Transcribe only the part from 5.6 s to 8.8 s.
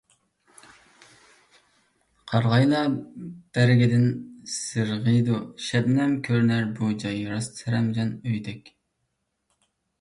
شەبنەم، كۆرۈنەر بۇ جاي راست سەرەمجان ئۆيدەك.